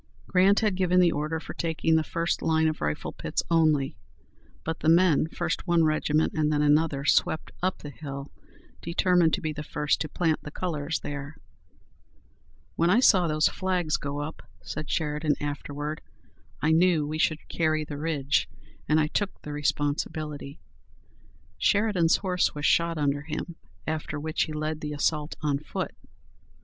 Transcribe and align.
Grant 0.25 0.61
had 0.61 0.73
given 0.73 0.99
the 0.99 1.11
order 1.11 1.39
for 1.39 1.53
taking 1.53 1.95
the 1.95 2.03
first 2.03 2.41
line 2.41 2.67
of 2.67 2.81
rifle 2.81 3.11
pits 3.13 3.43
only, 3.51 3.95
but 4.63 4.79
the 4.79 4.89
men, 4.89 5.27
first 5.27 5.67
one 5.67 5.83
regiment 5.83 6.33
and 6.33 6.51
then 6.51 6.63
another, 6.63 7.05
swept 7.05 7.51
up 7.61 7.77
the 7.83 7.91
hill, 7.91 8.31
determined 8.81 9.31
to 9.35 9.41
be 9.41 9.53
the 9.53 9.61
first 9.61 10.01
to 10.01 10.09
plant 10.09 10.41
the 10.41 10.49
colors 10.49 11.01
there. 11.01 11.37
"When 12.75 12.89
I 12.89 12.99
saw 12.99 13.27
those 13.27 13.47
flags 13.47 13.97
go 13.97 14.21
up," 14.21 14.41
said 14.63 14.89
Sheridan 14.89 15.35
afterward, 15.39 16.01
"I 16.63 16.71
knew 16.71 17.05
we 17.05 17.19
should 17.19 17.47
carry 17.47 17.83
the 17.83 17.99
ridge, 17.99 18.49
and 18.89 18.99
I 18.99 19.05
took 19.05 19.43
the 19.43 19.51
responsibility." 19.53 20.59
Sheridan's 21.59 22.15
horse 22.17 22.55
was 22.55 22.65
shot 22.65 22.97
under 22.97 23.21
him, 23.21 23.55
after 23.85 24.19
which 24.19 24.45
he 24.45 24.51
led 24.53 24.81
the 24.81 24.93
assault 24.93 25.35
on 25.43 25.59
foot. 25.59 25.93